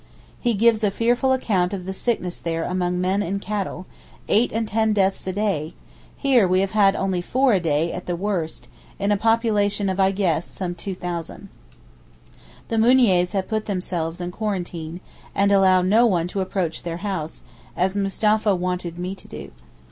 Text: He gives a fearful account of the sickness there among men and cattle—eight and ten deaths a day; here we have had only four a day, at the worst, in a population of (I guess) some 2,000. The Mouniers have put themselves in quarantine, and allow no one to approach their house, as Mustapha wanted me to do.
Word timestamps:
He 0.39 0.55
gives 0.55 0.83
a 0.83 0.89
fearful 0.89 1.31
account 1.31 1.73
of 1.73 1.85
the 1.85 1.93
sickness 1.93 2.37
there 2.39 2.63
among 2.63 2.99
men 2.99 3.21
and 3.21 3.39
cattle—eight 3.39 4.51
and 4.51 4.67
ten 4.67 4.93
deaths 4.93 5.27
a 5.27 5.31
day; 5.31 5.75
here 6.17 6.47
we 6.47 6.61
have 6.61 6.71
had 6.71 6.95
only 6.95 7.21
four 7.21 7.53
a 7.53 7.59
day, 7.59 7.91
at 7.93 8.07
the 8.07 8.15
worst, 8.15 8.67
in 8.97 9.11
a 9.11 9.15
population 9.15 9.89
of 9.89 9.99
(I 9.99 10.09
guess) 10.09 10.47
some 10.51 10.73
2,000. 10.73 11.49
The 12.69 12.79
Mouniers 12.79 13.33
have 13.33 13.47
put 13.47 13.67
themselves 13.67 14.19
in 14.19 14.31
quarantine, 14.31 15.01
and 15.35 15.51
allow 15.51 15.83
no 15.83 16.07
one 16.07 16.27
to 16.29 16.41
approach 16.41 16.81
their 16.81 16.97
house, 17.05 17.43
as 17.77 17.95
Mustapha 17.95 18.55
wanted 18.55 18.97
me 18.97 19.13
to 19.13 19.27
do. 19.27 19.51